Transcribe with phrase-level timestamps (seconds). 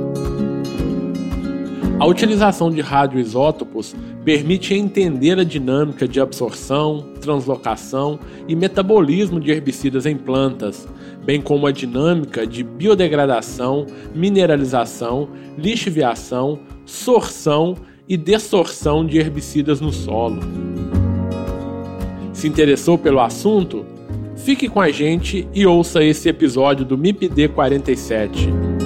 [1.99, 10.05] A utilização de radioisótopos permite entender a dinâmica de absorção, translocação e metabolismo de herbicidas
[10.05, 10.87] em plantas,
[11.25, 15.27] bem como a dinâmica de biodegradação, mineralização,
[15.57, 17.75] lixiviação, sorção
[18.07, 20.39] e dessorção de herbicidas no solo.
[22.31, 23.85] Se interessou pelo assunto?
[24.37, 28.78] Fique com a gente e ouça esse episódio do MIPD 47.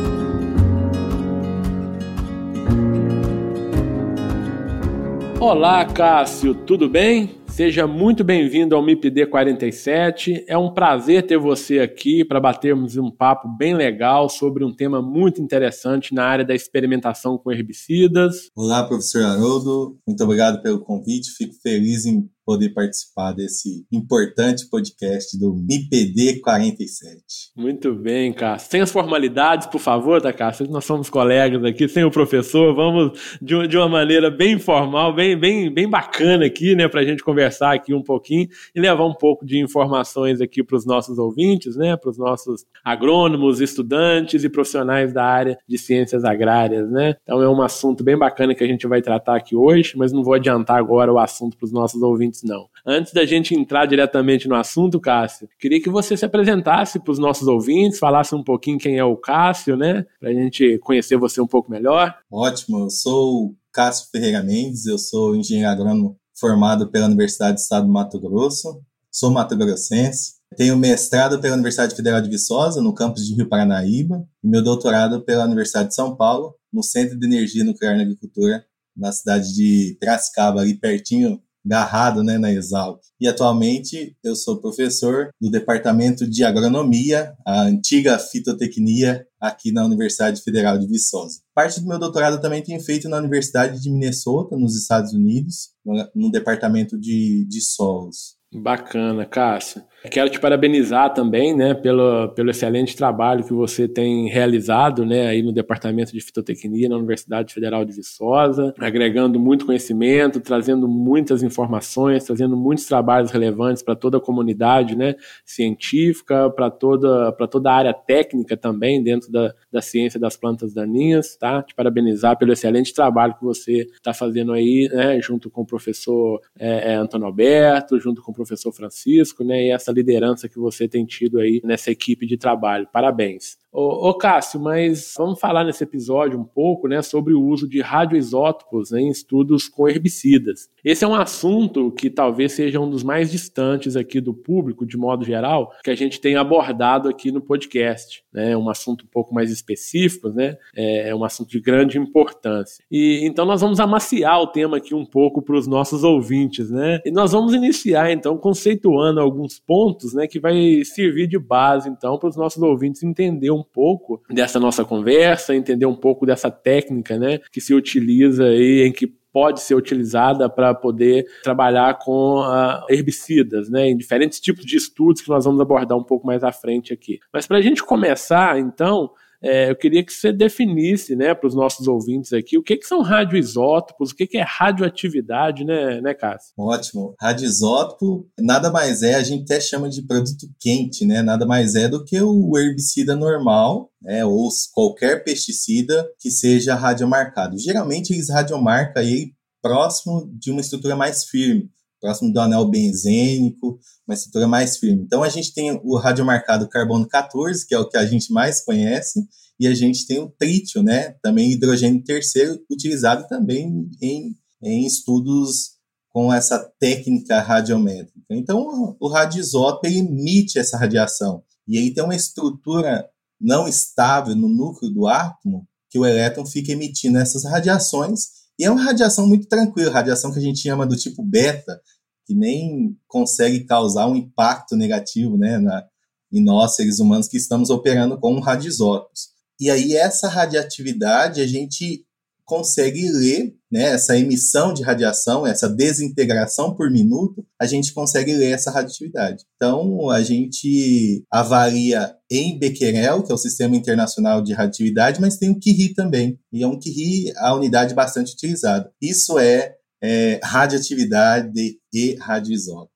[5.46, 7.38] Olá, Cássio, tudo bem?
[7.48, 10.46] Seja muito bem-vindo ao MIPD 47.
[10.48, 15.02] É um prazer ter você aqui para batermos um papo bem legal sobre um tema
[15.02, 18.52] muito interessante na área da experimentação com herbicidas.
[18.56, 20.00] Olá, professor Haroldo.
[20.08, 21.30] Muito obrigado pelo convite.
[21.32, 27.24] Fico feliz em poder participar desse importante podcast do MIPD 47.
[27.56, 28.70] Muito bem, Cássio.
[28.70, 30.68] Sem as formalidades, por favor, tá, Cássio?
[30.70, 35.38] Nós somos colegas aqui, sem o professor, vamos de, de uma maneira bem informal, bem,
[35.38, 39.14] bem, bem bacana aqui, né, para a gente conversar aqui um pouquinho e levar um
[39.14, 44.50] pouco de informações aqui para os nossos ouvintes, né, para os nossos agrônomos, estudantes e
[44.50, 47.16] profissionais da área de ciências agrárias, né.
[47.24, 50.24] Então é um assunto bem bacana que a gente vai tratar aqui hoje, mas não
[50.24, 52.68] vou adiantar agora o assunto para os nossos ouvintes ouvintes, não.
[52.86, 57.20] Antes da gente entrar diretamente no assunto, Cássio, queria que você se apresentasse para os
[57.20, 60.06] nossos ouvintes, falasse um pouquinho quem é o Cássio, né?
[60.20, 62.16] Para a gente conhecer você um pouco melhor.
[62.32, 67.60] Ótimo, eu sou o Cássio Ferreira Mendes, eu sou engenheiro agrônomo formado pela Universidade do
[67.60, 73.26] Estado do Mato Grosso, sou mato-grossense, tenho mestrado pela Universidade Federal de Viçosa, no campus
[73.26, 77.64] de Rio Paranaíba, e meu doutorado pela Universidade de São Paulo, no Centro de Energia
[77.64, 83.00] Nuclear na Agricultura, na cidade de Piracicaba, ali pertinho garrado né, na Exalc.
[83.20, 90.42] E atualmente eu sou professor do Departamento de Agronomia, a antiga fitotecnia, aqui na Universidade
[90.42, 91.42] Federal de Viçosa.
[91.54, 96.10] Parte do meu doutorado também tenho feito na Universidade de Minnesota, nos Estados Unidos, no,
[96.16, 98.36] no Departamento de, de Solos.
[98.54, 99.84] Bacana, Cássio.
[100.12, 105.42] Quero te parabenizar também, né, pelo, pelo excelente trabalho que você tem realizado, né, aí
[105.42, 112.26] no Departamento de Fitotecnia na Universidade Federal de Viçosa, agregando muito conhecimento, trazendo muitas informações,
[112.26, 115.16] trazendo muitos trabalhos relevantes para toda a comunidade, né,
[115.46, 120.74] científica, para toda, para toda a área técnica também dentro da, da ciência das plantas
[120.74, 121.64] daninhas, tá?
[121.64, 126.42] Te parabenizar pelo excelente trabalho que você está fazendo aí, né, junto com o professor
[126.60, 130.88] é, é, Antônio Alberto, junto com o professor Francisco, né, e essa liderança que você
[130.88, 132.88] tem tido aí nessa equipe de trabalho.
[132.92, 133.58] Parabéns.
[133.76, 137.82] Ô, ô, Cássio, mas vamos falar nesse episódio um pouco né, sobre o uso de
[137.82, 140.70] radioisótopos né, em estudos com herbicidas.
[140.86, 144.96] Esse é um assunto que talvez seja um dos mais distantes aqui do público, de
[144.96, 148.24] modo geral, que a gente tem abordado aqui no podcast.
[148.32, 151.98] Né, é um assunto um pouco mais específico, né, é, é um assunto de grande
[151.98, 152.86] importância.
[152.92, 157.00] E então nós vamos amaciar o tema aqui um pouco para os nossos ouvintes, né?
[157.04, 162.20] E nós vamos iniciar então conceituando alguns pontos, né, que vai servir de base então
[162.20, 166.52] para os nossos ouvintes entender um um pouco dessa nossa conversa, entender um pouco dessa
[166.52, 172.42] técnica, né, que se utiliza aí, em que pode ser utilizada para poder trabalhar com
[172.42, 176.44] uh, herbicidas, né, em diferentes tipos de estudos que nós vamos abordar um pouco mais
[176.44, 177.20] à frente aqui.
[177.34, 179.10] Mas para a gente começar, então,
[179.44, 182.88] é, eu queria que você definisse, né, para os nossos ouvintes aqui, o que, que
[182.88, 186.54] são radioisótopos, o que, que é radioatividade, né, né, Cássio?
[186.58, 187.14] Ótimo.
[187.20, 191.22] Radioisótopo nada mais é, a gente até chama de produto quente, né?
[191.22, 197.58] Nada mais é do que o herbicida normal, né, ou qualquer pesticida que seja radiomarcado.
[197.58, 201.70] Geralmente eles radiomarcam aí próximo de uma estrutura mais firme,
[202.04, 205.04] próximo do anel benzênico, uma estrutura mais firme.
[205.04, 208.60] Então a gente tem o radiomarcado carbono 14, que é o que a gente mais
[208.60, 209.26] conhece,
[209.58, 215.78] e a gente tem o trítio, né, também hidrogênio terceiro, utilizado também em, em estudos
[216.10, 218.20] com essa técnica radiométrica.
[218.30, 223.08] Então o radioisótopo emite essa radiação, e aí tem uma estrutura
[223.40, 228.72] não estável no núcleo do átomo, que o elétron fica emitindo essas radiações e é
[228.72, 231.82] uma radiação muito tranquila, radiação que a gente chama do tipo beta,
[232.26, 235.84] que nem consegue causar um impacto negativo né, na,
[236.32, 239.30] em nós, seres humanos, que estamos operando com radioisótopos.
[239.60, 242.06] E aí, essa radioatividade, a gente
[242.46, 248.52] consegue ler né, essa emissão de radiação, essa desintegração por minuto, a gente consegue ler
[248.52, 249.46] essa radioatividade.
[249.56, 255.50] Então, a gente avalia em Becquerel, que é o Sistema Internacional de Radioatividade, mas tem
[255.50, 258.92] o Curie também, e é um Curie a unidade bastante utilizada.
[259.02, 262.94] Isso é, é radioatividade e radioisótopos.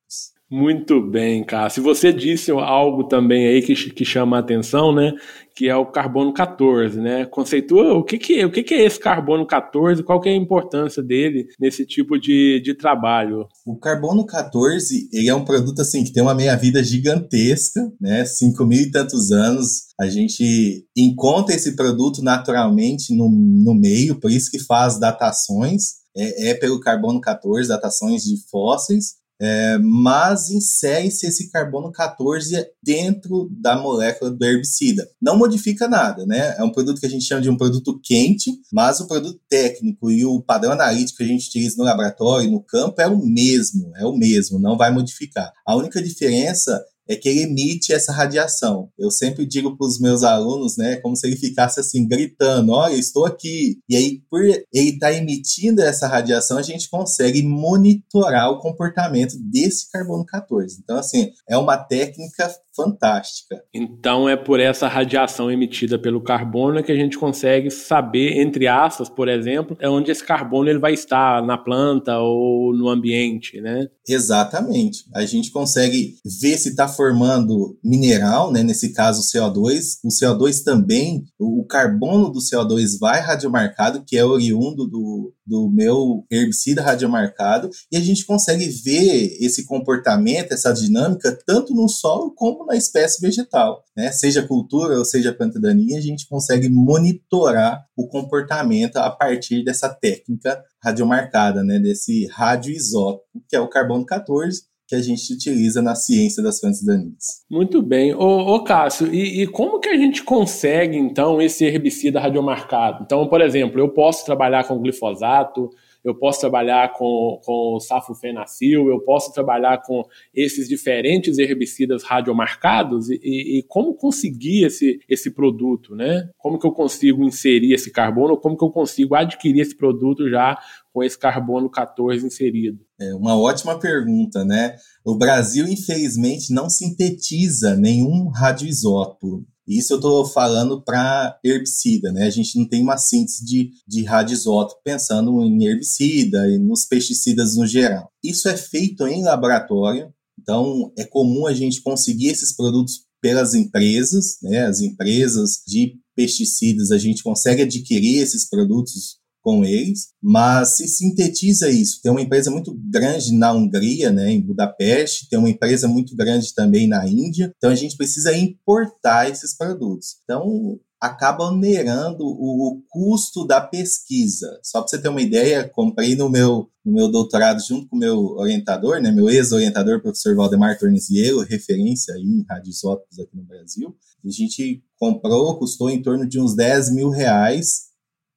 [0.50, 1.82] Muito bem, Cássio.
[1.82, 5.12] Você disse algo também aí que, que chama a atenção, né?
[5.54, 7.26] Que é o carbono 14, né?
[7.26, 10.36] Conceitua o que, que, o que, que é esse carbono 14, qual que é a
[10.36, 13.46] importância dele nesse tipo de, de trabalho?
[13.66, 18.24] O carbono 14, ele é um produto assim que tem uma meia-vida gigantesca, né?
[18.24, 19.88] Cinco mil e tantos anos.
[20.00, 25.97] A gente encontra esse produto naturalmente no, no meio, por isso que faz datações.
[26.18, 33.48] É, é pelo carbono 14, datações de fósseis, é, mas insere-se esse carbono 14 dentro
[33.52, 35.08] da molécula do herbicida.
[35.22, 36.56] Não modifica nada, né?
[36.58, 40.10] É um produto que a gente chama de um produto quente, mas o produto técnico
[40.10, 43.92] e o padrão analítico que a gente utiliza no laboratório, no campo, é o mesmo,
[43.96, 45.52] é o mesmo, não vai modificar.
[45.64, 48.90] A única diferença é que ele emite essa radiação.
[48.98, 52.94] Eu sempre digo para os meus alunos, né, como se ele ficasse assim gritando, olha,
[52.94, 53.78] estou aqui.
[53.88, 59.36] E aí, por ele estar tá emitindo essa radiação, a gente consegue monitorar o comportamento
[59.38, 60.80] desse carbono 14.
[60.82, 63.60] Então, assim, é uma técnica fantástica.
[63.74, 69.08] Então é por essa radiação emitida pelo carbono que a gente consegue saber, entre aspas,
[69.08, 73.88] por exemplo, é onde esse carbono ele vai estar na planta ou no ambiente, né?
[74.08, 75.04] Exatamente.
[75.14, 78.62] A gente consegue ver se está formando mineral, né?
[78.62, 79.98] Nesse caso o CO2.
[80.04, 86.24] O CO2 também, o carbono do CO2 vai radiomarcado, que é oriundo do, do meu
[86.30, 92.67] herbicida radiomarcado, e a gente consegue ver esse comportamento, essa dinâmica, tanto no solo como
[92.68, 93.82] na espécie vegetal.
[93.96, 94.12] Né?
[94.12, 99.88] Seja cultura ou seja planta daninha, a gente consegue monitorar o comportamento a partir dessa
[99.88, 101.78] técnica radiomarcada, né?
[101.78, 106.82] desse radioisótopo, que é o carbono 14, que a gente utiliza na ciência das plantas
[106.82, 107.44] daninhas.
[107.50, 108.14] Muito bem.
[108.14, 113.02] Ô, ô Cássio, e, e, como que a gente consegue, então, esse herbicida radiomarcado?
[113.04, 115.68] Então, por exemplo, eu posso trabalhar com glifosato,
[116.08, 123.20] eu posso trabalhar com, com safofenacil, eu posso trabalhar com esses diferentes herbicidas radiomarcados e,
[123.22, 126.28] e, e, como conseguir esse, esse produto, né?
[126.38, 130.58] Como que eu consigo inserir esse carbono, como que eu consigo adquirir esse produto já
[130.92, 132.78] com esse carbono 14 inserido?
[133.00, 134.74] É uma ótima pergunta, né?
[135.04, 139.44] O Brasil, infelizmente, não sintetiza nenhum radioisótopo.
[139.68, 142.24] Isso eu estou falando para herbicida, né?
[142.24, 147.54] A gente não tem uma síntese de, de radioisótopo pensando em herbicida e nos pesticidas
[147.54, 148.10] no geral.
[148.24, 150.10] Isso é feito em laboratório,
[150.40, 154.64] então é comum a gente conseguir esses produtos pelas empresas, né?
[154.64, 161.70] As empresas de pesticidas, a gente consegue adquirir esses produtos com eles, mas se sintetiza
[161.70, 162.00] isso.
[162.02, 166.54] Tem uma empresa muito grande na Hungria, né, em Budapeste, tem uma empresa muito grande
[166.54, 170.16] também na Índia, então a gente precisa importar esses produtos.
[170.24, 174.58] Então, acaba onerando o, o custo da pesquisa.
[174.62, 177.98] Só para você ter uma ideia, comprei no meu, no meu doutorado junto com o
[177.98, 183.94] meu orientador, né, meu ex-orientador, professor Valdemar Tornesiero, referência aí em radioisótopos aqui no Brasil.
[184.24, 187.87] A gente comprou, custou em torno de uns 10 mil reais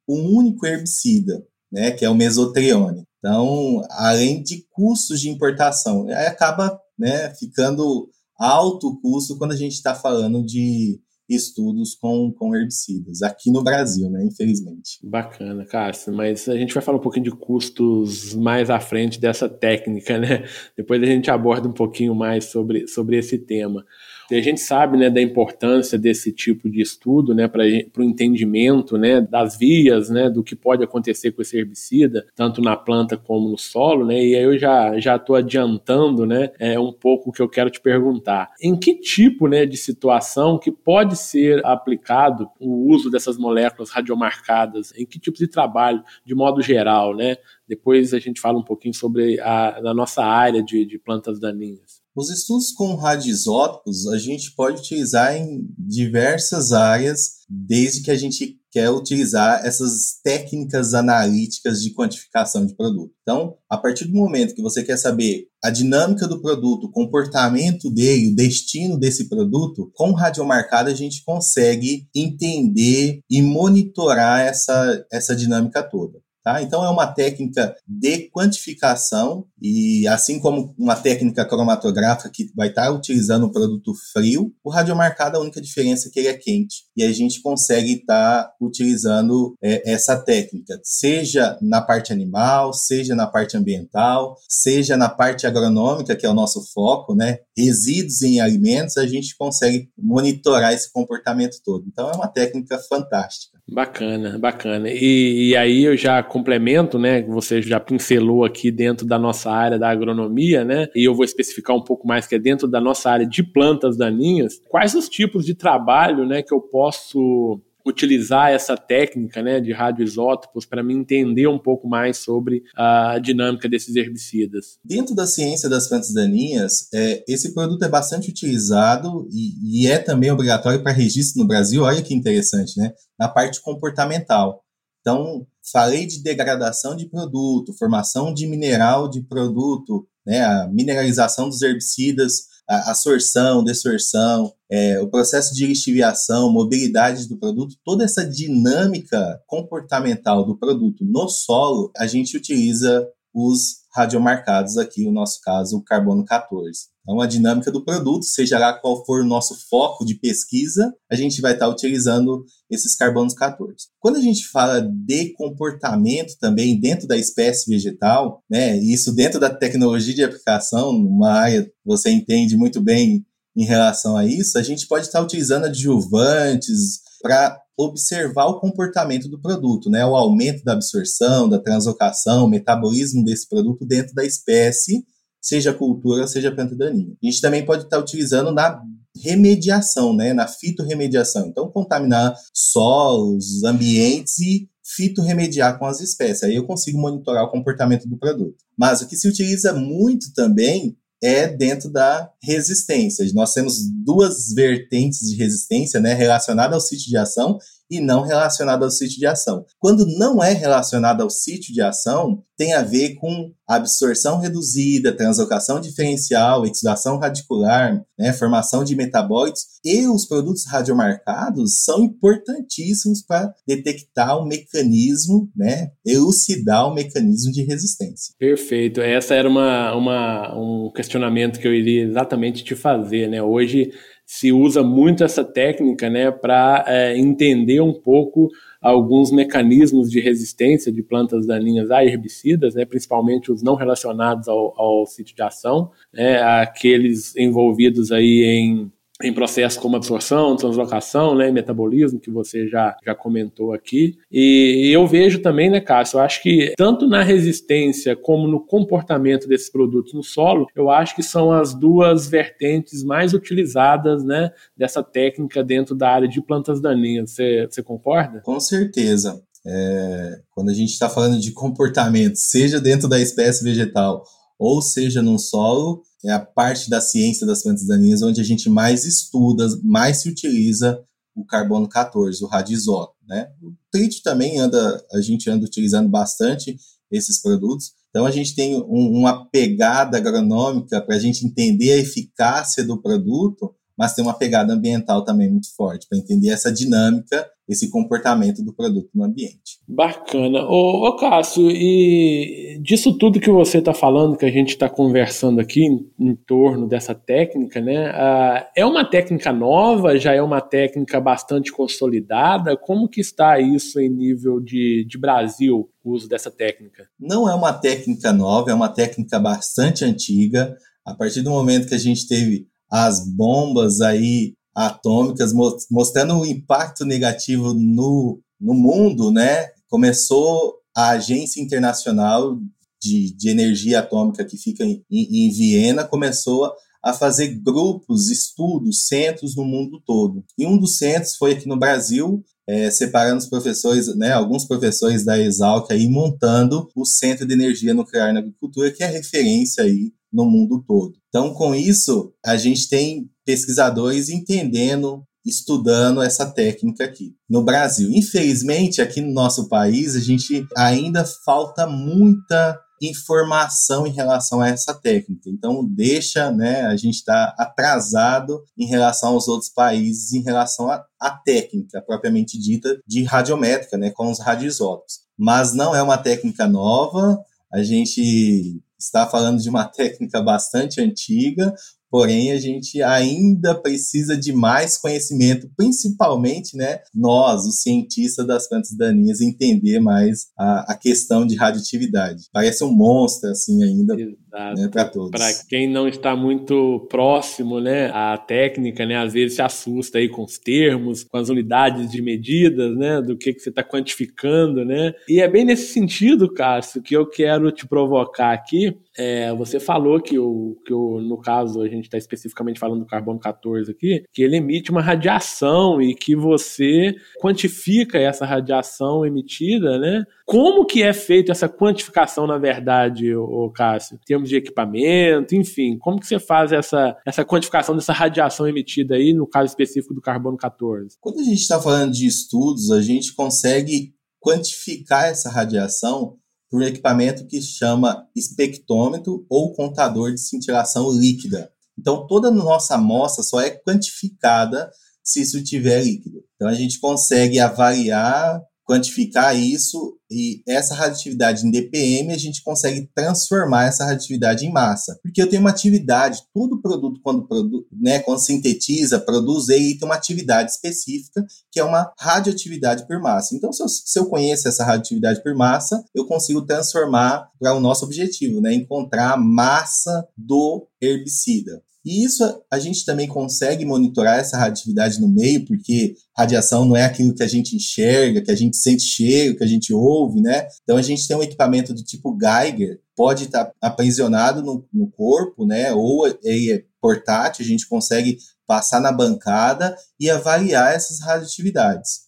[0.08, 3.06] um único herbicida, né, que é o mesotrione.
[3.20, 9.74] Então, além de custos de importação, acaba né, ficando alto o custo quando a gente
[9.74, 15.00] está falando de estudos com, com herbicidas, aqui no Brasil, né, infelizmente.
[15.04, 19.48] Bacana, Cássio, mas a gente vai falar um pouquinho de custos mais à frente dessa
[19.48, 20.44] técnica, né?
[20.76, 23.86] Depois a gente aborda um pouquinho mais sobre, sobre esse tema.
[24.32, 27.64] E a gente sabe né, da importância desse tipo de estudo né, para
[27.98, 32.78] o entendimento né, das vias né, do que pode acontecer com esse herbicida, tanto na
[32.78, 34.06] planta como no solo.
[34.06, 37.70] Né, e aí eu já estou adiantando né, é, um pouco o que eu quero
[37.70, 38.52] te perguntar.
[38.62, 44.94] Em que tipo né, de situação que pode ser aplicado o uso dessas moléculas radiomarcadas?
[44.98, 47.14] Em que tipo de trabalho, de modo geral?
[47.14, 47.36] Né?
[47.68, 52.01] Depois a gente fala um pouquinho sobre a, a nossa área de, de plantas daninhas.
[52.14, 58.60] Os estudos com radioisótopos a gente pode utilizar em diversas áreas, desde que a gente
[58.70, 63.14] quer utilizar essas técnicas analíticas de quantificação de produto.
[63.22, 67.90] Então, a partir do momento que você quer saber a dinâmica do produto, o comportamento
[67.90, 75.34] dele, o destino desse produto, com radiomarcada a gente consegue entender e monitorar essa, essa
[75.34, 76.20] dinâmica toda.
[76.44, 76.62] Tá?
[76.62, 82.90] Então, é uma técnica de quantificação, e assim como uma técnica cromatográfica que vai estar
[82.92, 86.86] utilizando um produto frio, o radiomarcado, a única diferença é que ele é quente.
[86.98, 93.28] E a gente consegue estar utilizando é, essa técnica, seja na parte animal, seja na
[93.28, 97.38] parte ambiental, seja na parte agronômica, que é o nosso foco, né?
[97.56, 101.86] resíduos em alimentos, a gente consegue monitorar esse comportamento todo.
[101.88, 103.61] Então, é uma técnica fantástica.
[103.72, 104.90] Bacana, bacana.
[104.90, 107.22] E, e, aí eu já complemento, né?
[107.22, 110.90] Você já pincelou aqui dentro da nossa área da agronomia, né?
[110.94, 113.96] E eu vou especificar um pouco mais que é dentro da nossa área de plantas
[113.96, 114.62] daninhas.
[114.68, 120.66] Quais os tipos de trabalho, né, que eu posso utilizar essa técnica né, de radioisótopos
[120.66, 124.78] para me entender um pouco mais sobre a dinâmica desses herbicidas.
[124.84, 129.98] Dentro da ciência das plantas daninhas, é, esse produto é bastante utilizado e, e é
[129.98, 131.84] também obrigatório para registro no Brasil.
[131.84, 132.94] Olha que interessante, né?
[133.20, 134.64] Na parte comportamental.
[135.02, 141.62] Então, falei de degradação de produto, formação de mineral de produto, né, a mineralização dos
[141.62, 149.42] herbicidas, a absorção, dessorção, é, o processo de lixiviação, mobilidade do produto, toda essa dinâmica
[149.46, 155.84] comportamental do produto no solo, a gente utiliza os radiomarcados aqui, no nosso caso, o
[155.84, 156.92] carbono 14.
[157.02, 161.16] Então, a dinâmica do produto, seja lá qual for o nosso foco de pesquisa, a
[161.16, 163.88] gente vai estar utilizando esses carbonos 14.
[164.00, 169.50] Quando a gente fala de comportamento também dentro da espécie vegetal, né, isso dentro da
[169.50, 173.26] tecnologia de aplicação, numa área você entende muito bem
[173.58, 179.40] em relação a isso, a gente pode estar utilizando adjuvantes para observar o comportamento do
[179.40, 180.06] produto, né?
[180.06, 185.04] O aumento da absorção, da translocação, o metabolismo desse produto dentro da espécie,
[185.42, 187.16] seja cultura, seja planta daninha.
[187.22, 188.82] A gente também pode estar utilizando na
[189.24, 190.34] remediação, né?
[190.34, 191.48] Na fitorremediação.
[191.48, 196.44] Então, contaminar solos, ambientes e fitorremediar com as espécies.
[196.44, 198.56] Aí eu consigo monitorar o comportamento do produto.
[198.78, 203.26] Mas o que se utiliza muito também é dentro da resistência.
[203.34, 207.58] Nós temos duas vertentes de resistência, né, relacionada ao sítio de ação
[207.92, 209.66] e não relacionada ao sítio de ação.
[209.78, 215.80] Quando não é relacionada ao sítio de ação, tem a ver com absorção reduzida, translocação
[215.80, 224.38] diferencial, exudação radicular, né, formação de metabólitos e os produtos radiomarcados são importantíssimos para detectar
[224.38, 228.34] o mecanismo, né, elucidar o mecanismo de resistência.
[228.38, 229.02] Perfeito.
[229.02, 233.42] Essa era uma, uma, um questionamento que eu iria exatamente te fazer, né?
[233.42, 233.92] Hoje
[234.32, 238.50] se usa muito essa técnica né, para é, entender um pouco
[238.82, 244.74] alguns mecanismos de resistência de plantas daninhas a herbicidas, né, principalmente os não relacionados ao,
[244.80, 248.90] ao sítio de ação, né, aqueles envolvidos aí em
[249.24, 254.18] em processos como absorção, translocação, né, metabolismo, que você já, já comentou aqui.
[254.32, 258.60] E, e eu vejo também, né, Cássio, eu acho que tanto na resistência como no
[258.60, 264.52] comportamento desses produtos no solo, eu acho que são as duas vertentes mais utilizadas, né,
[264.76, 267.32] dessa técnica dentro da área de plantas daninhas.
[267.32, 268.42] Você, concorda?
[268.42, 269.42] Com certeza.
[269.66, 274.24] É, quando a gente está falando de comportamento, seja dentro da espécie vegetal
[274.62, 278.70] ou seja no solo, é a parte da ciência das plantas daninhas onde a gente
[278.70, 281.04] mais estuda, mais se utiliza
[281.36, 283.48] o carbono 14, o radioisótopo, né?
[283.62, 286.78] O trítio também anda, a gente anda utilizando bastante
[287.10, 287.94] esses produtos.
[288.10, 293.02] Então a gente tem um, uma pegada agronômica para a gente entender a eficácia do
[293.02, 298.64] produto, mas tem uma pegada ambiental também muito forte, para entender essa dinâmica, esse comportamento
[298.66, 299.78] do produto no ambiente.
[299.88, 300.64] Bacana.
[300.64, 305.62] Ô, ô Cássio, e disso tudo que você está falando, que a gente está conversando
[305.62, 308.08] aqui em, em, torno dessa técnica, né?
[308.16, 312.76] Ah, é uma técnica nova, já é uma técnica bastante consolidada?
[312.76, 317.08] Como que está isso em nível de, de Brasil, o uso dessa técnica?
[317.20, 320.76] Não é uma técnica nova, é uma técnica bastante antiga.
[321.06, 325.54] A partir do momento que a gente teve as bombas aí atômicas
[325.90, 329.70] mostrando o impacto negativo no, no mundo, né?
[329.90, 332.58] Começou a Agência Internacional
[333.02, 336.72] de, de Energia Atômica que fica em, em Viena começou
[337.04, 340.44] a fazer grupos, estudos, centros no mundo todo.
[340.58, 345.26] E um dos centros foi aqui no Brasil, é, separando os professores, né, alguns professores
[345.26, 350.14] da Exalc aí montando o Centro de Energia Nuclear na Agricultura, que é referência aí
[350.32, 351.14] no mundo todo.
[351.30, 358.10] Então, com isso, a gente tem pesquisadores entendendo, estudando essa técnica aqui no Brasil.
[358.12, 364.94] Infelizmente, aqui no nosso país, a gente ainda falta muita informação em relação a essa
[364.94, 365.50] técnica.
[365.50, 371.32] Então, deixa, né, a gente está atrasado em relação aos outros países em relação à
[371.44, 375.22] técnica propriamente dita de radiométrica, né, com os radioisótopos.
[375.38, 377.40] Mas não é uma técnica nova,
[377.74, 381.74] a gente está falando de uma técnica bastante antiga,
[382.12, 388.96] porém a gente ainda precisa de mais conhecimento, principalmente, né, nós, os cientistas das plantas
[388.96, 392.44] daninhas, entender mais a, a questão de radioatividade.
[392.52, 395.32] Parece um monstro, assim, ainda né, para todos.
[395.32, 400.28] Para quem não está muito próximo, né, à técnica, né, às vezes se assusta aí
[400.28, 404.84] com os termos, com as unidades de medidas, né, do que, que você está quantificando,
[404.84, 409.80] né, e é bem nesse sentido, Cássio, que eu quero te provocar aqui, é, você
[409.80, 413.92] falou que, o, que o, no caso, a gente está especificamente falando do carbono 14
[413.92, 420.24] aqui, que ele emite uma radiação e que você quantifica essa radiação emitida, né?
[420.46, 424.16] Como que é feita essa quantificação, na verdade, o Cássio?
[424.16, 429.16] Em termos de equipamento, enfim, como que você faz essa, essa quantificação dessa radiação emitida
[429.16, 431.18] aí, no caso específico do carbono 14?
[431.22, 436.38] Quando a gente está falando de estudos, a gente consegue quantificar essa radiação
[436.72, 441.70] por um equipamento que chama espectrômetro ou contador de cintilação líquida.
[442.02, 444.90] Então, toda a nossa amostra só é quantificada
[445.24, 446.44] se isso tiver líquido.
[446.56, 448.60] Então, a gente consegue avaliar
[448.92, 455.18] quantificar isso e essa radioatividade em DPM a gente consegue transformar essa radioatividade em massa.
[455.24, 460.06] Porque eu tenho uma atividade, todo produto quando, produ né, quando sintetiza, produz, ele tem
[460.06, 463.56] uma atividade específica que é uma radioatividade por massa.
[463.56, 467.80] Então, se eu, se eu conheço essa radioatividade por massa, eu consigo transformar para o
[467.80, 471.82] nosso objetivo, né, encontrar a massa do herbicida.
[472.04, 477.06] E isso a gente também consegue monitorar essa radioatividade no meio, porque radiação não é
[477.06, 480.68] aquilo que a gente enxerga, que a gente sente cheiro, que a gente ouve, né?
[480.84, 485.66] Então a gente tem um equipamento do tipo Geiger, pode estar aprisionado no, no corpo,
[485.66, 485.94] né?
[485.94, 492.22] Ou ele é portátil, a gente consegue passar na bancada e avaliar essas radioatividades.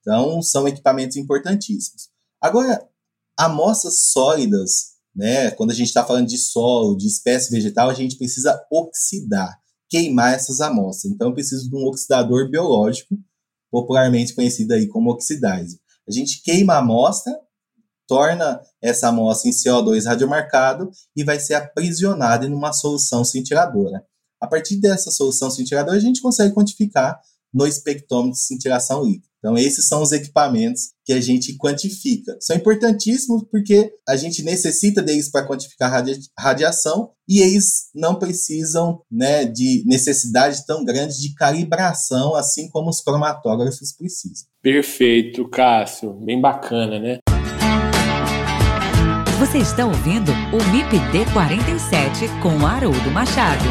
[0.00, 2.08] Então são equipamentos importantíssimos.
[2.40, 2.84] Agora,
[3.38, 5.50] amostras sólidas né?
[5.52, 10.34] Quando a gente está falando de solo, de espécie vegetal, a gente precisa oxidar, queimar
[10.34, 11.12] essas amostras.
[11.12, 13.16] Então, eu preciso de um oxidador biológico,
[13.70, 15.80] popularmente conhecido aí como oxidase.
[16.08, 17.38] A gente queima a amostra,
[18.06, 24.04] torna essa amostra em CO2 radiomarcado e vai ser aprisionada em uma solução cintiladora.
[24.40, 27.18] A partir dessa solução cintiladora, a gente consegue quantificar
[27.54, 29.31] no espectrômetro de cintilação líquida.
[29.42, 32.36] Então, esses são os equipamentos que a gente quantifica.
[32.40, 39.00] São importantíssimos porque a gente necessita deles para quantificar radia radiação e eles não precisam
[39.10, 44.46] né, de necessidade tão grande de calibração, assim como os cromatógrafos precisam.
[44.62, 46.12] Perfeito, Cássio.
[46.24, 47.18] Bem bacana, né?
[49.40, 53.64] Você está ouvindo o MIPD 47 com Haroldo Machado.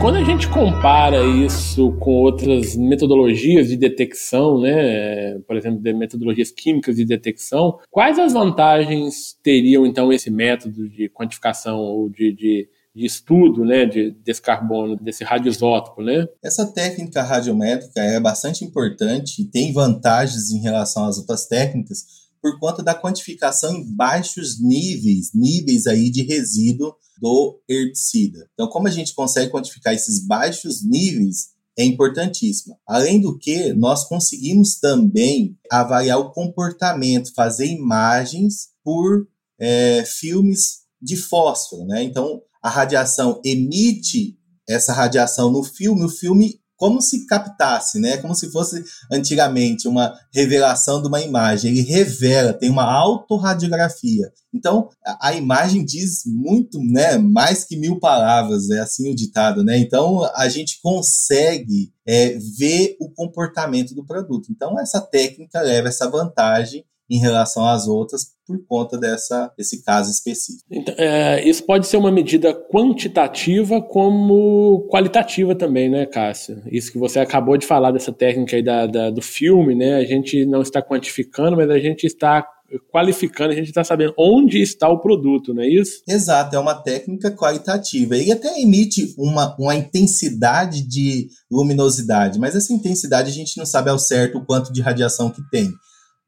[0.00, 6.50] Quando a gente compara isso com outras metodologias de detecção, né, por exemplo, de metodologias
[6.50, 12.68] químicas de detecção, quais as vantagens teriam então esse método de quantificação ou de, de
[12.94, 16.00] de estudo né, de, desse carbono, desse radioisótopo.
[16.00, 16.26] Né?
[16.42, 22.04] Essa técnica radiométrica é bastante importante e tem vantagens em relação às outras técnicas
[22.40, 28.48] por conta da quantificação em baixos níveis, níveis aí de resíduo do herbicida.
[28.52, 32.76] Então, como a gente consegue quantificar esses baixos níveis, é importantíssima.
[32.86, 39.26] Além do que, nós conseguimos também avaliar o comportamento, fazer imagens por
[39.58, 41.84] é, filmes de fósforo.
[41.86, 42.02] Né?
[42.04, 48.16] Então, a radiação emite essa radiação no filme, o filme como se captasse, né?
[48.18, 51.70] Como se fosse antigamente uma revelação de uma imagem.
[51.70, 54.32] Ele revela, tem uma autorradiografia.
[54.52, 57.18] Então, a, a imagem diz muito, né?
[57.18, 59.78] Mais que mil palavras, é assim o ditado, né?
[59.78, 64.50] Então, a gente consegue é, ver o comportamento do produto.
[64.50, 70.10] Então, essa técnica leva essa vantagem em relação às outras por conta dessa, desse caso
[70.10, 70.64] específico.
[70.70, 76.62] Então, é, isso pode ser uma medida quantitativa como qualitativa também, né, Cássio?
[76.70, 79.96] Isso que você acabou de falar dessa técnica aí da, da do filme, né?
[79.96, 82.46] A gente não está quantificando, mas a gente está
[82.90, 86.02] qualificando, a gente está sabendo onde está o produto, não é isso?
[86.08, 88.16] Exato, é uma técnica qualitativa.
[88.16, 93.90] Ele até emite uma, uma intensidade de luminosidade, mas essa intensidade a gente não sabe
[93.90, 95.70] ao certo o quanto de radiação que tem.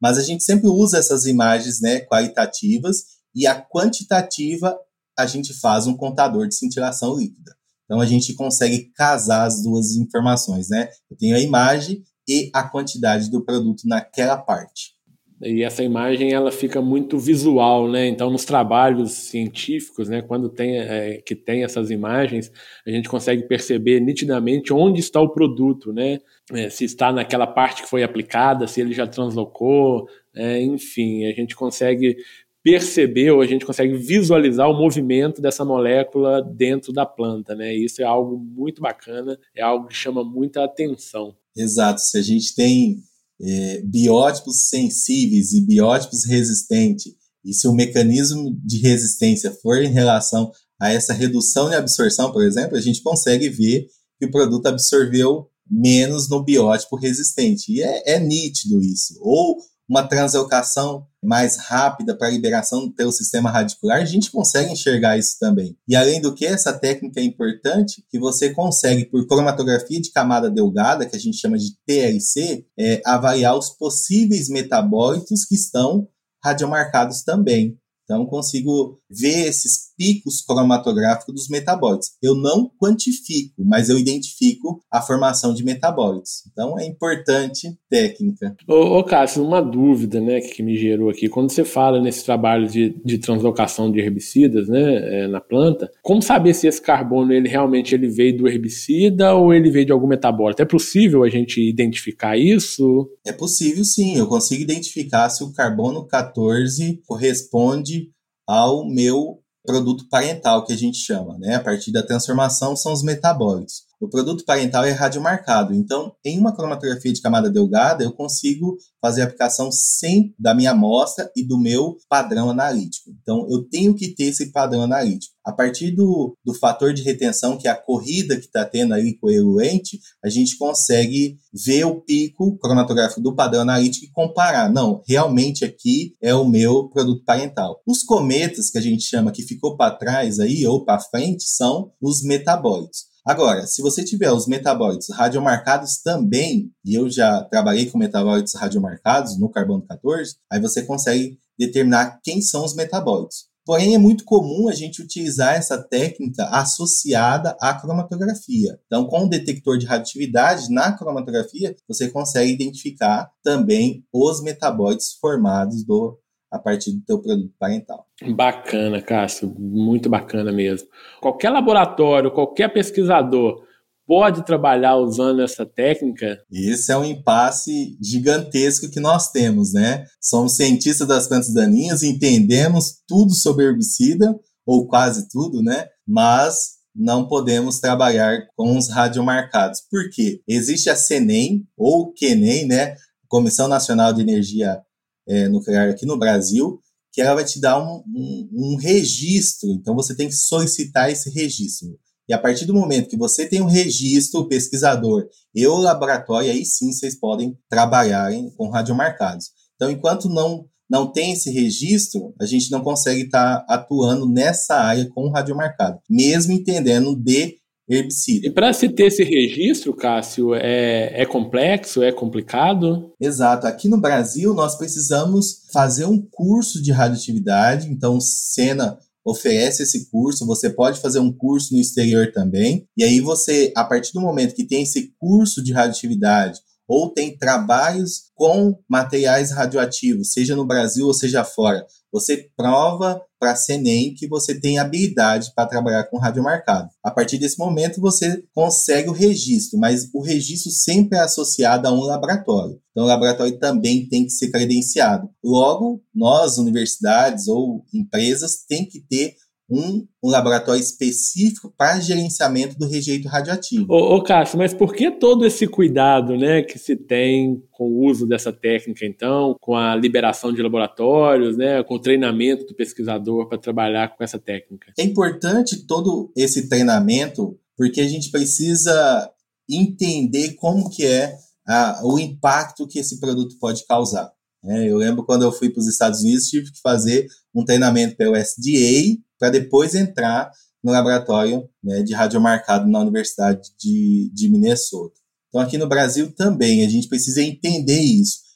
[0.01, 3.03] Mas a gente sempre usa essas imagens né, qualitativas
[3.35, 4.77] e a quantitativa
[5.17, 7.55] a gente faz um contador de cintilação líquida.
[7.85, 10.89] Então a gente consegue casar as duas informações, né?
[11.09, 14.96] Eu tenho a imagem e a quantidade do produto naquela parte.
[15.41, 18.07] E essa imagem ela fica muito visual, né?
[18.07, 22.51] Então, nos trabalhos científicos, né, quando tem é, que tem essas imagens,
[22.85, 26.19] a gente consegue perceber nitidamente onde está o produto, né?
[26.51, 31.33] É, se está naquela parte que foi aplicada, se ele já translocou, é, enfim, a
[31.33, 32.17] gente consegue
[32.63, 37.73] perceber ou a gente consegue visualizar o movimento dessa molécula dentro da planta, né?
[37.73, 41.35] Isso é algo muito bacana, é algo que chama muita atenção.
[41.55, 42.01] Exato.
[42.01, 42.97] Se a gente tem
[43.41, 50.51] é, biótipos sensíveis e biótipos resistentes, e se o mecanismo de resistência for em relação
[50.79, 53.87] a essa redução de absorção, por exemplo, a gente consegue ver
[54.19, 57.71] que o produto absorveu menos no biótipo resistente.
[57.71, 59.17] E é, é nítido isso.
[59.21, 59.57] Ou
[59.89, 65.77] uma translocação mais rápida para liberação pelo sistema radicular, a gente consegue enxergar isso também.
[65.87, 70.49] E além do que, essa técnica é importante que você consegue, por cromatografia de camada
[70.49, 76.07] delgada, que a gente chama de TLC, é, avaliar os possíveis metabólitos que estão
[76.43, 77.77] radiomarcados também.
[78.03, 82.11] Então, consigo ver esses picos cromatográficos dos metabólitos.
[82.21, 86.43] Eu não quantifico, mas eu identifico a formação de metabólitos.
[86.51, 88.55] Então, é importante técnica.
[88.67, 91.27] Ô, ô Cássio, uma dúvida né, que me gerou aqui.
[91.27, 96.21] Quando você fala nesse trabalho de, de translocação de herbicidas né, é, na planta, como
[96.21, 100.07] saber se esse carbono ele realmente ele veio do herbicida ou ele veio de algum
[100.07, 100.61] metabólito?
[100.61, 103.09] É possível a gente identificar isso?
[103.25, 104.15] É possível sim.
[104.15, 108.11] Eu consigo identificar se o carbono 14 corresponde
[108.47, 111.55] ao meu produto parental, que a gente chama, né?
[111.55, 113.86] A partir da transformação são os metabólitos.
[113.99, 119.21] O produto parental é radiomarcado, então em uma cromatografia de camada delgada eu consigo fazer
[119.21, 123.09] a aplicação sem da minha amostra e do meu padrão analítico.
[123.09, 125.33] Então eu tenho que ter esse padrão analítico.
[125.43, 129.17] A partir do, do fator de retenção, que é a corrida que está tendo ali
[129.17, 134.69] com o eluente, a gente consegue ver o pico cromatográfico do padrão analítico e comparar.
[134.69, 137.81] Não, realmente aqui é o meu produto parental.
[137.87, 141.93] Os cometas, que a gente chama que ficou para trás aí ou para frente, são
[142.01, 143.06] os metabólitos.
[143.27, 149.37] Agora, se você tiver os metabólitos radiomarcados também, e eu já trabalhei com metabólitos radiomarcados
[149.37, 153.47] no carbono 14, aí você consegue determinar quem são os metabólitos.
[153.65, 158.79] Porém, é muito comum a gente utilizar essa técnica associada à cromatografia.
[158.85, 165.83] Então, com o detector de radioatividade na cromatografia, você consegue identificar também os metabólitos formados
[165.83, 166.17] do
[166.51, 168.05] a partir do teu produto parental.
[168.35, 170.87] Bacana, Cássio, muito bacana mesmo.
[171.21, 173.65] Qualquer laboratório, qualquer pesquisador
[174.07, 176.39] pode trabalhar usando essa técnica?
[176.49, 180.05] Esse é um impasse gigantesco que nós temos, né?
[180.21, 184.33] Somos cientistas das plantas daninhas, entendemos tudo sobre herbicida,
[184.65, 185.87] ou quase tudo, né?
[186.07, 189.81] Mas não podemos trabalhar com os radiomarcados.
[189.91, 190.41] Por quê?
[190.47, 192.95] Existe a CENEM, ou QENEM, né?
[193.27, 194.81] Comissão Nacional de Energia
[195.27, 196.79] é, nuclear aqui no Brasil,
[197.11, 199.69] que ela vai te dar um, um, um, registro.
[199.71, 201.97] Então, você tem que solicitar esse registro.
[202.29, 206.51] E a partir do momento que você tem um registro, o pesquisador e o laboratório,
[206.51, 209.51] aí sim vocês podem trabalhar com radiomarcados.
[209.75, 214.75] Então, enquanto não, não tem esse registro, a gente não consegue estar tá atuando nessa
[214.75, 217.55] área com radiomarcado, mesmo entendendo de
[217.89, 218.47] herbicida.
[218.47, 223.13] E para se ter esse registro, Cássio, é, é complexo, é complicado?
[223.19, 223.65] Exato.
[223.65, 230.45] Aqui no Brasil, nós precisamos fazer um curso de radioatividade, então, Sena oferece esse curso,
[230.45, 234.55] você pode fazer um curso no exterior também, e aí você, a partir do momento
[234.55, 241.05] que tem esse curso de radioatividade, ou tem trabalhos com materiais radioativos, seja no Brasil
[241.05, 246.17] ou seja fora, você prova para a CENEM que você tem habilidade para trabalhar com
[246.17, 246.89] radiomarcado.
[247.03, 251.91] A partir desse momento, você consegue o registro, mas o registro sempre é associado a
[251.91, 252.79] um laboratório.
[252.91, 255.29] Então, o laboratório também tem que ser credenciado.
[255.43, 259.35] Logo, nós, universidades ou empresas, tem que ter
[259.69, 263.85] um, um laboratório específico para gerenciamento do rejeito radioativo.
[263.89, 268.05] Ô, ô Cássio, mas por que todo esse cuidado né, que se tem com o
[268.05, 273.47] uso dessa técnica, então, com a liberação de laboratórios, né, com o treinamento do pesquisador
[273.49, 274.93] para trabalhar com essa técnica?
[274.97, 279.29] É importante todo esse treinamento porque a gente precisa
[279.69, 281.35] entender como que é
[281.67, 284.31] a, o impacto que esse produto pode causar.
[284.65, 288.15] É, eu lembro quando eu fui para os Estados Unidos, tive que fazer um treinamento
[288.15, 290.51] pelo SDA para depois entrar
[290.83, 295.15] no laboratório né, de radiomarcado na Universidade de, de Minnesota.
[295.49, 298.47] Então, aqui no Brasil também, a gente precisa entender isso.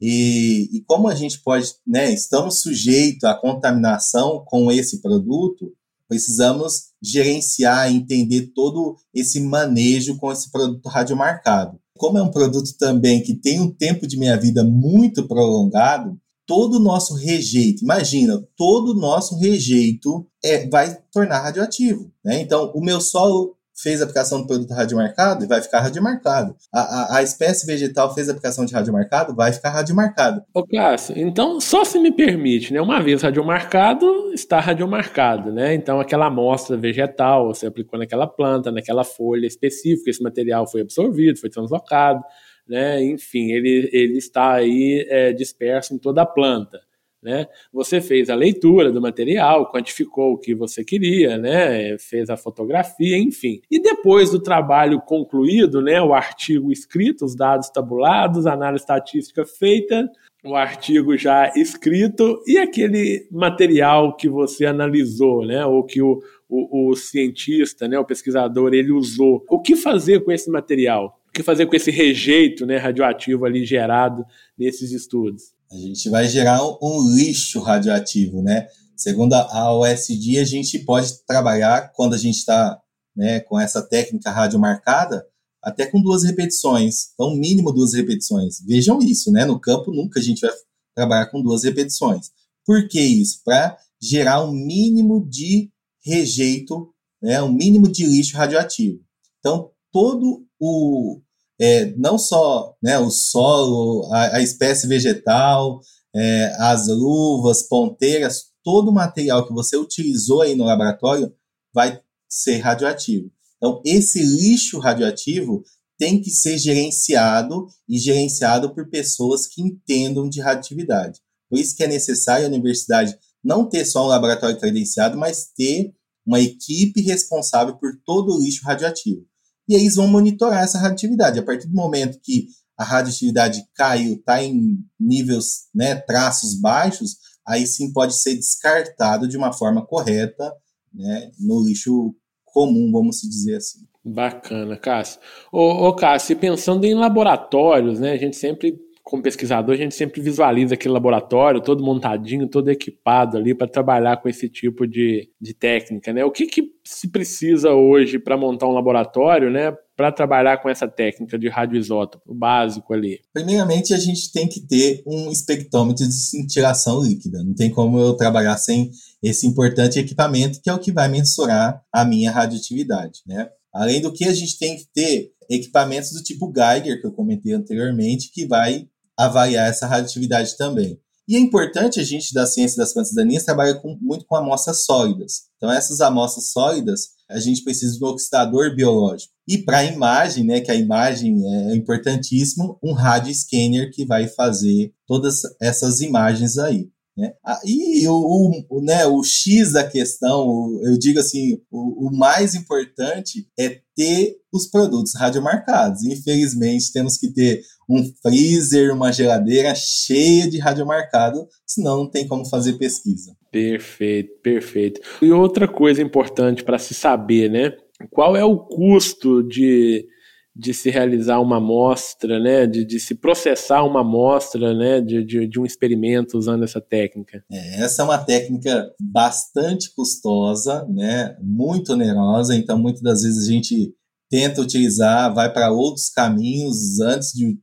[0.00, 5.72] E, e como a gente pode, né, estamos sujeitos à contaminação com esse produto,
[6.08, 11.78] precisamos gerenciar entender todo esse manejo com esse produto radiomarcado.
[11.96, 16.19] Como é um produto também que tem um tempo de minha vida muito prolongado,
[16.50, 22.10] todo o nosso rejeito, imagina, todo o nosso rejeito é, vai tornar radioativo.
[22.24, 22.40] Né?
[22.40, 26.56] Então, o meu solo fez aplicação do produto radiomarcado e vai ficar radiomarcado.
[26.74, 30.42] A, a, a, espécie vegetal fez aplicação de radiomarcado, vai ficar radiomarcado.
[30.52, 32.80] Ô Cássio, então só se me permite, né?
[32.80, 35.72] Uma vez radiomarcado, está radiomarcado, né?
[35.72, 41.38] Então aquela amostra vegetal, você aplicou naquela planta, naquela folha específica, esse material foi absorvido,
[41.38, 42.22] foi translocado,
[42.68, 43.02] né?
[43.04, 46.80] Enfim, ele, ele está aí é, disperso em toda a planta.
[47.22, 47.46] Né?
[47.70, 51.98] Você fez a leitura do material, quantificou o que você queria, né?
[51.98, 53.60] fez a fotografia, enfim.
[53.70, 56.00] E depois do trabalho concluído, né?
[56.00, 60.10] o artigo escrito, os dados tabulados, a análise estatística feita,
[60.42, 65.66] o artigo já escrito e aquele material que você analisou, né?
[65.66, 67.98] ou que o, o, o cientista, né?
[67.98, 69.44] o pesquisador, ele usou.
[69.46, 71.19] O que fazer com esse material?
[71.30, 74.24] O que fazer com esse rejeito né, radioativo ali gerado
[74.58, 75.54] nesses estudos?
[75.70, 78.66] A gente vai gerar um, lixo radioativo, né?
[78.96, 82.78] Segundo a OSD, a gente pode trabalhar quando a gente está
[83.16, 85.24] né, com essa técnica radiomarcada
[85.62, 88.60] até com duas repetições, então mínimo duas repetições.
[88.66, 89.44] Vejam isso, né?
[89.44, 90.50] No campo nunca a gente vai
[90.94, 92.30] trabalhar com duas repetições.
[92.66, 93.40] Por que isso?
[93.44, 95.70] Para gerar um mínimo de
[96.04, 99.00] rejeito, né, um mínimo de lixo radioativo.
[99.38, 101.20] Então, todo o
[101.60, 105.80] é, não só né, o solo, a, a espécie vegetal,
[106.14, 111.30] é, as luvas, ponteiras, todo o material que você utilizou aí no laboratório
[111.72, 113.30] vai ser radioativo.
[113.58, 115.62] Então, esse lixo radioativo
[115.98, 121.20] tem que ser gerenciado e gerenciado por pessoas que entendam de radioatividade.
[121.50, 125.92] Por isso que é necessário a universidade não ter só um laboratório credenciado, mas ter
[126.24, 129.29] uma equipe responsável por todo o lixo radioativo
[129.70, 131.38] e eles vão monitorar essa radioatividade.
[131.38, 137.64] A partir do momento que a radioatividade caiu, está em níveis, né, traços baixos, aí
[137.64, 140.52] sim pode ser descartado de uma forma correta,
[140.92, 142.12] né, no lixo
[142.44, 143.86] comum, vamos dizer assim.
[144.04, 145.20] Bacana, Cássio.
[145.52, 150.20] Ô, ô Cássio, pensando em laboratórios, né, a gente sempre como pesquisador, a gente sempre
[150.20, 155.54] visualiza aquele laboratório todo montadinho, todo equipado ali para trabalhar com esse tipo de, de
[155.54, 156.24] técnica, né?
[156.24, 159.72] O que, que se precisa hoje para montar um laboratório, né?
[159.96, 163.20] Para trabalhar com essa técnica de radioisótopo, básico ali?
[163.32, 167.42] Primeiramente, a gente tem que ter um espectrômetro de cintilação líquida.
[167.42, 168.90] Não tem como eu trabalhar sem
[169.22, 173.48] esse importante equipamento, que é o que vai mensurar a minha radioatividade, né?
[173.72, 177.52] Além do que, a gente tem que ter equipamentos do tipo Geiger, que eu comentei
[177.52, 180.98] anteriormente, que vai avaliar essa radioatividade também.
[181.28, 184.84] E é importante a gente, da ciência das plantas daninhas, trabalhar com, muito com amostras
[184.84, 185.42] sólidas.
[185.56, 189.32] Então, essas amostras sólidas, a gente precisa de um oxidador biológico.
[189.46, 194.26] E para a imagem, né, que a imagem é importantíssimo, um radio scanner que vai
[194.26, 196.88] fazer todas essas imagens aí.
[197.16, 197.32] Né?
[197.44, 202.54] Ah, e o, o, né, o X da questão, eu digo assim, o, o, mais
[202.54, 206.04] importante é ter os produtos radiomarcados.
[206.04, 212.48] Infelizmente, temos que ter um freezer, uma geladeira cheia de radiomarcado, senão não tem como
[212.48, 213.36] fazer pesquisa.
[213.50, 215.00] Perfeito, perfeito.
[215.20, 217.72] E outra coisa importante para se saber, né?
[218.10, 220.06] Qual é o custo de
[220.54, 225.46] de se realizar uma amostra, né, de, de se processar uma amostra né, de, de,
[225.46, 227.44] de, um experimento usando essa técnica?
[227.50, 233.50] É, essa é uma técnica bastante custosa, né, muito onerosa, então muitas das vezes a
[233.50, 233.94] gente
[234.28, 237.58] tenta utilizar, vai para outros caminhos antes de,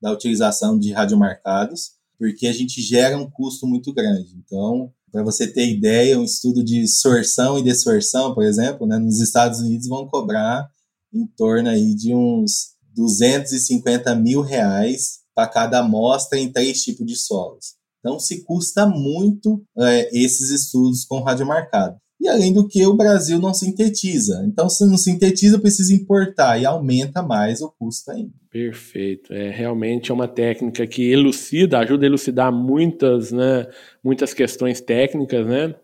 [0.00, 4.34] da utilização de radiomarcados, porque a gente gera um custo muito grande.
[4.44, 9.20] Então, Para você ter ideia, um estudo de sorção e dessorção, por exemplo, né, nos
[9.20, 10.68] Estados Unidos vão cobrar
[11.12, 17.16] em torno aí de uns 250 mil reais para cada amostra em três tipos de
[17.16, 17.74] solos.
[18.00, 21.96] Então, se custa muito é, esses estudos com radiomarcado.
[22.20, 24.44] E além do que, o Brasil não sintetiza.
[24.46, 28.32] Então, se não sintetiza, precisa importar e aumenta mais o custo ainda.
[28.50, 29.32] Perfeito.
[29.32, 33.66] É realmente é uma técnica que elucida, ajuda a elucidar muitas, né,
[34.04, 35.74] muitas questões técnicas, né?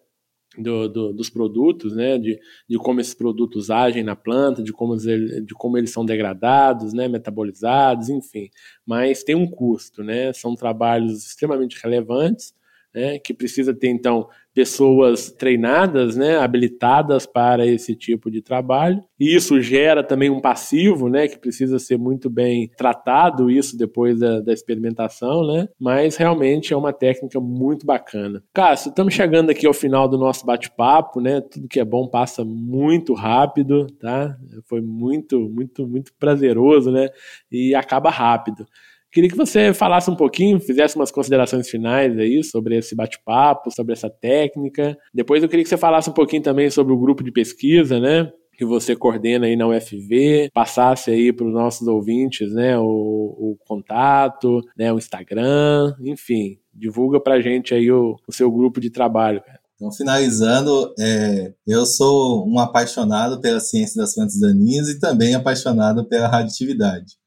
[0.59, 4.97] Do, do, dos produtos, né, de, de como esses produtos agem na planta, de como,
[4.97, 8.49] de como eles são degradados, né, metabolizados, enfim.
[8.87, 12.55] Mas tem um custo, né, são trabalhos extremamente relevantes,
[12.97, 19.05] né, que precisa ter, então, pessoas treinadas, né, habilitadas para esse tipo de trabalho.
[19.21, 24.19] E isso gera também um passivo, né, que precisa ser muito bem tratado, isso depois
[24.19, 28.43] da, da experimentação, né, mas realmente é uma técnica muito bacana.
[28.55, 32.43] Cássio, estamos chegando aqui ao final do nosso bate-papo, né, tudo que é bom passa
[32.47, 34.39] muito rápido, tá?
[34.65, 37.11] Foi muito, muito, muito prazeroso, né,
[37.53, 38.67] e acaba rápido.
[39.13, 43.93] Queria que você falasse um pouquinho, fizesse umas considerações finais aí sobre esse bate-papo, sobre
[43.93, 44.97] essa técnica.
[45.15, 48.31] Depois eu queria que você falasse um pouquinho também sobre o grupo de pesquisa, né?
[48.57, 53.59] que você coordena aí na UFV, passasse aí para os nossos ouvintes, né, o, o,
[53.67, 58.91] contato, né, o Instagram, enfim, divulga para a gente aí o, o, seu grupo de
[58.91, 59.43] trabalho.
[59.75, 66.09] Então, finalizando, é, eu sou um apaixonado pela ciência das plantas daninhas e também apaixonado
[66.09, 67.19] pela radioatividade.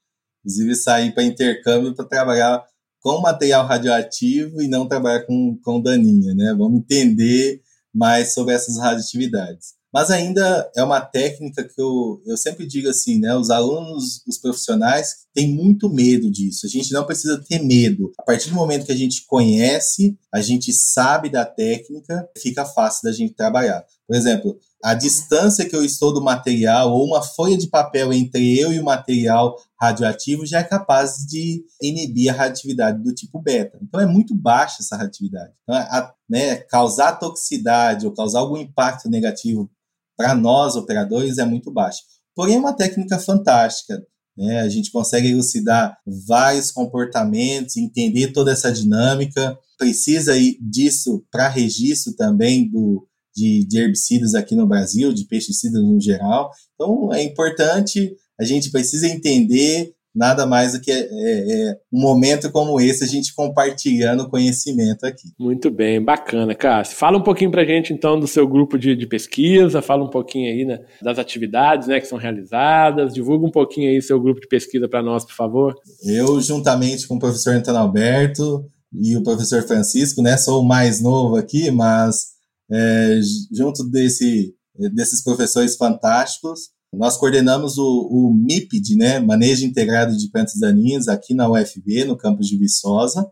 [0.50, 2.66] Inclusive, sair para intercâmbio para trabalhar
[3.00, 6.56] com material radioativo e não trabalhar com, com daninha, né?
[6.58, 7.62] Vamos entender
[7.94, 9.80] mais sobre essas radioatividades.
[9.94, 13.36] Mas ainda é uma técnica que eu, eu sempre digo assim, né?
[13.36, 16.66] Os alunos, os profissionais têm muito medo disso.
[16.66, 18.12] A gente não precisa ter medo.
[18.20, 23.04] A partir do momento que a gente conhece, a gente sabe da técnica, fica fácil
[23.04, 23.84] da gente trabalhar.
[24.10, 28.58] Por exemplo, a distância que eu estou do material ou uma folha de papel entre
[28.58, 33.78] eu e o material radioativo já é capaz de inibir a radioatividade do tipo beta.
[33.84, 35.54] Então é muito baixa essa radioatividade.
[35.62, 39.69] Então, a, né, causar toxicidade ou causar algum impacto negativo
[40.17, 42.02] para nós operadores é muito baixa.
[42.36, 44.04] Porém é uma técnica fantástica.
[44.36, 44.62] Né?
[44.62, 49.56] A gente consegue elucidar vários comportamentos, entender toda essa dinâmica.
[49.78, 53.08] Precisa disso para registro também do
[53.39, 56.52] de, de herbicidas aqui no Brasil, de pesticidas no geral.
[56.75, 62.52] Então, é importante, a gente precisa entender nada mais do que é, é, um momento
[62.52, 65.30] como esse, a gente compartilhando conhecimento aqui.
[65.39, 66.97] Muito bem, bacana, Cássio.
[66.97, 70.10] Fala um pouquinho para a gente, então, do seu grupo de, de, pesquisa, fala um
[70.10, 74.41] pouquinho aí né, das atividades né, que são realizadas, divulga um pouquinho aí seu grupo
[74.41, 75.75] de pesquisa para nós, por favor.
[76.04, 80.99] Eu, juntamente com o professor Antônio Alberto e o professor Francisco, né, sou o mais
[80.99, 82.38] novo aqui, mas
[82.71, 83.19] é,
[83.51, 84.53] junto desse,
[84.93, 86.69] desses professores fantásticos.
[86.93, 92.17] Nós coordenamos o, o MIPD, né, Manejo Integrado de Plantas Daninhas, aqui na UFB, no
[92.17, 93.29] campus de Viçosa.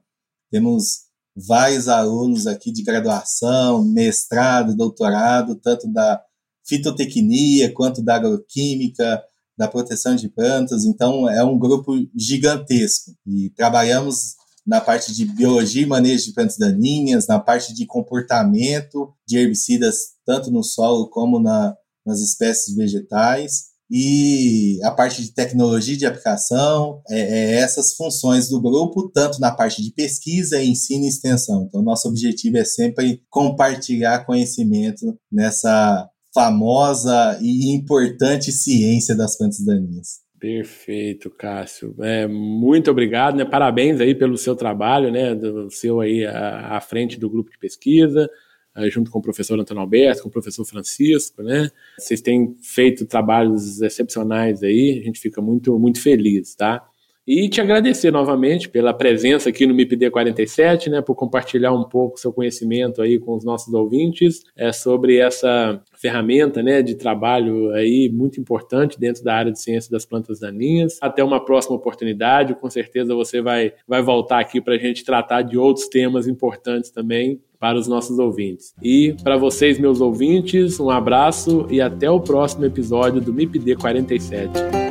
[0.51, 6.21] Temos vários alunos aqui de graduação, mestrado, doutorado, tanto da
[6.67, 9.23] fitotecnia quanto da agroquímica,
[9.57, 10.85] da proteção de plantas.
[10.85, 13.11] Então, é um grupo gigantesco.
[13.25, 14.35] E trabalhamos
[14.67, 20.17] na parte de biologia e manejo de plantas daninhas, na parte de comportamento de herbicidas,
[20.25, 21.73] tanto no solo como na,
[22.05, 23.77] nas espécies vegetais.
[23.89, 29.49] E a parte de tecnologia de aplicação, é, é essas funções do grupo, tanto na
[29.49, 31.63] parte de pesquisa, ensino e extensão.
[31.63, 40.26] Então, nosso objetivo é sempre compartilhar conhecimento nessa famosa e importante ciência das plantas daninhas.
[40.39, 41.95] Perfeito, Cássio.
[41.99, 43.43] É, muito obrigado, né?
[43.43, 45.33] Parabéns aí pelo seu trabalho, né?
[45.33, 48.29] Do seu aí à, à frente do grupo de pesquisa,
[48.75, 51.71] eh, junto com o professor Antônio Alberto, com o professor Francisco, né?
[51.97, 56.87] Vocês têm feito trabalhos excepcionais aí, a gente fica muito, muito feliz, tá?
[57.27, 62.17] E te agradecer novamente pela presença aqui no MIPD 47, né, por compartilhar um pouco
[62.17, 68.09] seu conhecimento aí com os nossos ouvintes é, sobre essa ferramenta né, de trabalho aí
[68.13, 70.97] muito importante dentro da área de ciência das plantas daninhas.
[71.01, 75.41] Até uma próxima oportunidade, com certeza você vai, vai voltar aqui para a gente tratar
[75.41, 78.73] de outros temas importantes também para os nossos ouvintes.
[78.81, 84.86] E para vocês, meus ouvintes, um abraço e até o próximo episódio do MIPD 47.